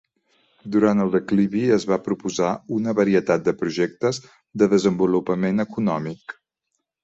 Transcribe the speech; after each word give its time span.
Durant 0.75 1.03
el 1.03 1.11
declivi 1.15 1.61
es 1.75 1.85
va 1.91 1.99
proposar 2.07 2.55
una 2.79 2.95
varietat 3.01 3.45
de 3.51 3.55
projectes 3.61 4.23
de 4.63 4.73
desenvolupament 4.75 5.69
econòmic. 5.69 6.39